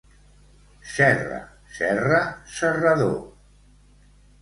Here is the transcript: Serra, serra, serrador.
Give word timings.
Serra, 0.93 1.37
serra, 1.77 2.25
serrador. 2.57 3.17